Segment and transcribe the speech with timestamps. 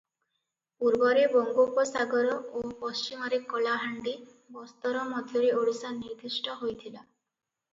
[0.83, 4.15] ପୂର୍ବରେ ବଙ୍ଗୋପସାଗର ଓ ପଶ୍ଚିମରେ କଳାହାଣ୍ଡି
[4.57, 7.07] ବସ୍ତର ମଧ୍ୟରେ ଓଡ଼ିଶା ନିର୍ଦ୍ଦିଷ୍ଟ ହୋଇଥିଲା।